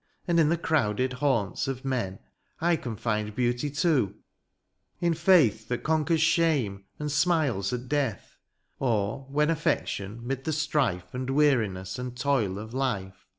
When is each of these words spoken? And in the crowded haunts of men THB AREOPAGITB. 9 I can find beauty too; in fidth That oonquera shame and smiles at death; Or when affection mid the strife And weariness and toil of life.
And 0.27 0.39
in 0.39 0.49
the 0.49 0.57
crowded 0.57 1.13
haunts 1.13 1.67
of 1.67 1.85
men 1.85 2.13
THB 2.13 2.17
AREOPAGITB. 2.17 2.61
9 2.63 2.71
I 2.71 2.75
can 2.77 2.95
find 2.95 3.35
beauty 3.35 3.69
too; 3.69 4.15
in 4.99 5.13
fidth 5.13 5.67
That 5.67 5.83
oonquera 5.83 6.17
shame 6.17 6.85
and 6.97 7.11
smiles 7.11 7.71
at 7.71 7.87
death; 7.87 8.35
Or 8.79 9.27
when 9.29 9.51
affection 9.51 10.25
mid 10.25 10.43
the 10.45 10.53
strife 10.53 11.13
And 11.13 11.29
weariness 11.29 11.99
and 11.99 12.17
toil 12.17 12.57
of 12.57 12.73
life. 12.73 13.27